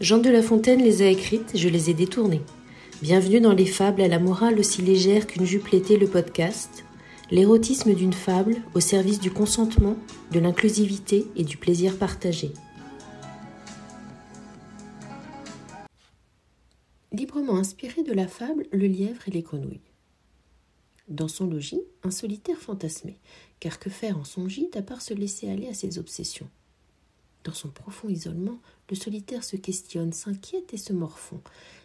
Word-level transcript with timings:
Jean 0.00 0.18
de 0.18 0.30
La 0.30 0.42
Fontaine 0.42 0.80
les 0.80 1.02
a 1.02 1.08
écrites, 1.08 1.56
je 1.56 1.68
les 1.68 1.90
ai 1.90 1.94
détournées. 1.94 2.42
Bienvenue 3.02 3.40
dans 3.40 3.52
les 3.52 3.66
fables 3.66 4.00
à 4.00 4.06
la 4.06 4.20
morale 4.20 4.60
aussi 4.60 4.80
légère 4.80 5.26
qu'une 5.26 5.44
jupe 5.44 5.66
l'était 5.66 5.96
le 5.96 6.06
podcast. 6.06 6.84
L'érotisme 7.32 7.92
d'une 7.92 8.12
fable 8.12 8.58
au 8.74 8.80
service 8.80 9.18
du 9.18 9.32
consentement, 9.32 9.96
de 10.30 10.38
l'inclusivité 10.38 11.26
et 11.34 11.42
du 11.42 11.56
plaisir 11.56 11.98
partagé. 11.98 12.52
Librement 17.10 17.56
inspiré 17.56 18.04
de 18.04 18.12
la 18.12 18.28
fable 18.28 18.66
Le 18.70 18.86
lièvre 18.86 19.26
et 19.26 19.32
les 19.32 19.42
grenouilles. 19.42 19.80
Dans 21.08 21.26
son 21.26 21.48
logis, 21.48 21.82
un 22.04 22.12
solitaire 22.12 22.58
fantasmé, 22.58 23.18
car 23.58 23.80
que 23.80 23.90
faire 23.90 24.16
en 24.16 24.24
son 24.24 24.48
gîte 24.48 24.76
à 24.76 24.82
part 24.82 25.02
se 25.02 25.12
laisser 25.12 25.50
aller 25.50 25.66
à 25.66 25.74
ses 25.74 25.98
obsessions? 25.98 26.48
Dans 27.44 27.52
son 27.52 27.68
profond 27.68 28.08
isolement, 28.08 28.60
le 28.90 28.96
solitaire 28.96 29.44
se 29.44 29.56
questionne, 29.56 30.12
s'inquiète 30.12 30.74
et 30.74 30.78
se 30.78 30.92
morfond. 30.92 31.40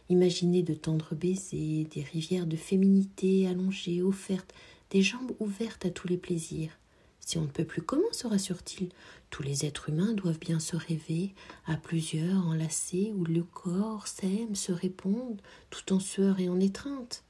Imaginer 0.09 0.63
de 0.63 0.73
tendres 0.73 1.15
baisers, 1.15 1.85
des 1.85 2.01
rivières 2.01 2.47
de 2.47 2.57
féminité 2.57 3.47
allongées, 3.47 4.01
offertes, 4.01 4.53
des 4.89 5.01
jambes 5.01 5.31
ouvertes 5.39 5.85
à 5.85 5.89
tous 5.89 6.07
les 6.07 6.17
plaisirs. 6.17 6.77
Si 7.25 7.37
on 7.37 7.43
ne 7.43 7.47
peut 7.47 7.63
plus, 7.63 7.81
comment 7.81 8.11
se 8.11 8.27
rassure-t-il? 8.27 8.89
Tous 9.29 9.43
les 9.43 9.65
êtres 9.65 9.89
humains 9.89 10.13
doivent 10.13 10.39
bien 10.39 10.59
se 10.59 10.75
rêver, 10.75 11.33
à 11.65 11.77
plusieurs, 11.77 12.45
enlacés, 12.47 13.13
où 13.15 13.23
le 13.23 13.43
corps 13.43 14.07
s'aime, 14.07 14.55
se 14.55 14.73
répondent, 14.73 15.41
tout 15.69 15.93
en 15.93 15.99
sueur 15.99 16.39
et 16.39 16.49
en 16.49 16.59
étreinte. 16.59 17.23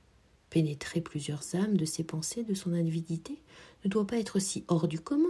Pénétrer 0.50 1.00
plusieurs 1.00 1.56
âmes 1.56 1.78
de 1.78 1.86
ses 1.86 2.04
pensées, 2.04 2.44
de 2.44 2.56
son 2.56 2.74
avidité, 2.74 3.40
ne 3.86 3.90
doit 3.90 4.08
pas 4.08 4.18
être 4.18 4.40
si 4.40 4.64
hors 4.68 4.88
du 4.88 5.00
commun. 5.00 5.30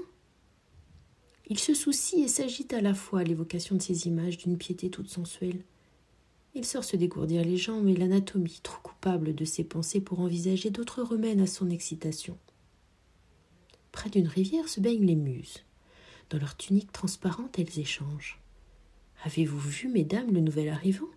Il 1.47 1.59
se 1.59 1.73
soucie 1.73 2.21
et 2.21 2.27
s'agite 2.27 2.73
à 2.73 2.81
la 2.81 2.93
fois 2.93 3.19
à 3.19 3.23
l'évocation 3.23 3.75
de 3.75 3.81
ces 3.81 4.07
images 4.07 4.37
d'une 4.37 4.57
piété 4.57 4.89
toute 4.89 5.09
sensuelle. 5.09 5.63
Il 6.55 6.65
sort 6.65 6.83
se 6.83 6.95
dégourdir 6.95 7.43
les 7.43 7.57
jambes 7.57 7.87
et 7.87 7.95
l'anatomie, 7.95 8.59
trop 8.63 8.81
coupable 8.81 9.35
de 9.35 9.43
ses 9.43 9.63
pensées 9.63 9.99
pour 9.99 10.19
envisager 10.19 10.69
d'autres 10.69 11.03
remèdes 11.03 11.41
à 11.41 11.47
son 11.47 11.69
excitation. 11.69 12.37
Près 13.91 14.09
d'une 14.09 14.27
rivière 14.27 14.69
se 14.69 14.79
baignent 14.79 15.05
les 15.05 15.15
muses. 15.15 15.63
Dans 16.29 16.37
leurs 16.37 16.55
tuniques 16.55 16.91
transparentes, 16.91 17.59
elles 17.59 17.79
échangent. 17.79 18.39
Avez-vous 19.25 19.59
vu, 19.59 19.87
mesdames, 19.89 20.31
le 20.31 20.39
nouvel 20.39 20.69
arrivant? 20.69 21.09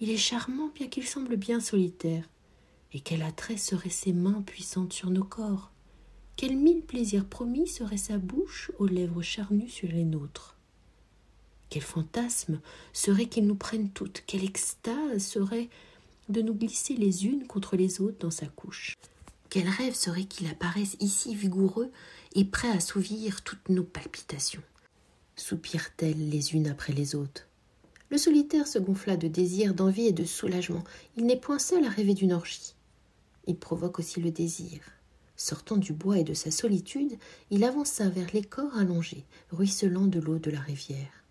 Il 0.00 0.10
est 0.10 0.16
charmant, 0.16 0.70
bien 0.74 0.88
qu'il 0.88 1.06
semble 1.06 1.36
bien 1.36 1.58
solitaire. 1.58 2.28
Et 2.92 3.00
quel 3.00 3.22
attrait 3.22 3.56
seraient 3.56 3.90
ses 3.90 4.12
mains 4.12 4.42
puissantes 4.42 4.92
sur 4.92 5.10
nos 5.10 5.24
corps? 5.24 5.71
Quel 6.42 6.56
mille 6.56 6.82
plaisirs 6.82 7.24
promis 7.24 7.68
serait 7.68 7.96
sa 7.96 8.18
bouche 8.18 8.72
aux 8.80 8.88
lèvres 8.88 9.22
charnues 9.22 9.68
sur 9.68 9.86
les 9.86 10.02
nôtres 10.02 10.56
Quel 11.70 11.82
fantasme 11.82 12.60
serait 12.92 13.26
qu'il 13.26 13.46
nous 13.46 13.54
prenne 13.54 13.90
toutes 13.90 14.24
Quelle 14.26 14.42
extase 14.42 15.22
serait 15.22 15.68
de 16.28 16.42
nous 16.42 16.54
glisser 16.54 16.94
les 16.94 17.26
unes 17.26 17.46
contre 17.46 17.76
les 17.76 18.00
autres 18.00 18.18
dans 18.18 18.32
sa 18.32 18.46
couche 18.46 18.98
Quel 19.50 19.68
rêve 19.68 19.94
serait 19.94 20.24
qu'il 20.24 20.48
apparaisse 20.48 20.96
ici 20.98 21.36
vigoureux 21.36 21.92
et 22.34 22.44
prêt 22.44 22.70
à 22.70 22.78
assouvir 22.78 23.44
toutes 23.44 23.68
nos 23.68 23.84
palpitations 23.84 24.64
soupirent-elles 25.36 26.28
les 26.28 26.54
unes 26.54 26.66
après 26.66 26.92
les 26.92 27.14
autres 27.14 27.46
le 28.10 28.18
solitaire 28.18 28.66
se 28.66 28.80
gonfla 28.80 29.16
de 29.16 29.28
désir, 29.28 29.74
d'envie 29.74 30.08
et 30.08 30.12
de 30.12 30.24
soulagement. 30.24 30.84
Il 31.16 31.24
n'est 31.24 31.40
point 31.40 31.58
seul 31.58 31.82
à 31.84 31.88
rêver 31.88 32.12
d'une 32.12 32.34
orgie. 32.34 32.74
Il 33.46 33.56
provoque 33.56 34.00
aussi 34.00 34.20
le 34.20 34.30
désir. 34.30 34.80
Sortant 35.42 35.76
du 35.76 35.92
bois 35.92 36.20
et 36.20 36.22
de 36.22 36.34
sa 36.34 36.52
solitude, 36.52 37.18
il 37.50 37.64
avança 37.64 38.08
vers 38.08 38.28
les 38.32 38.44
corps 38.44 38.76
allongés, 38.76 39.24
ruisselant 39.50 40.06
de 40.06 40.20
l'eau 40.20 40.38
de 40.38 40.52
la 40.52 40.60
rivière. 40.60 41.24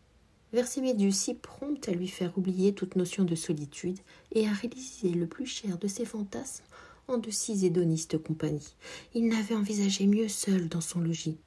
Vers 0.51 0.67
ces 0.67 0.81
méduses 0.81 1.15
si 1.15 1.33
promptes 1.33 1.87
à 1.87 1.93
lui 1.93 2.09
faire 2.09 2.37
oublier 2.37 2.73
toute 2.73 2.97
notion 2.97 3.23
de 3.23 3.35
solitude 3.35 3.99
et 4.33 4.49
à 4.49 4.51
réaliser 4.51 5.11
le 5.11 5.27
plus 5.27 5.45
cher 5.45 5.77
de 5.77 5.87
ses 5.87 6.03
fantasmes 6.03 6.65
en 7.07 7.19
de 7.19 7.31
si 7.31 7.65
hédonistes 7.65 8.21
compagnies. 8.21 8.75
Il 9.13 9.29
n'avait 9.29 9.55
envisagé 9.55 10.07
mieux 10.07 10.27
seul 10.27 10.67
dans 10.67 10.81
son 10.81 10.99
logis. 10.99 11.37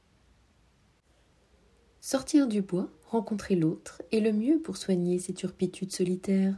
Sortir 2.00 2.48
du 2.48 2.62
bois, 2.62 2.88
rencontrer 3.10 3.56
l'autre, 3.56 4.00
est 4.10 4.20
le 4.20 4.32
mieux 4.32 4.58
pour 4.58 4.78
soigner 4.78 5.18
ses 5.18 5.34
turpitudes 5.34 5.92
solitaires. 5.92 6.56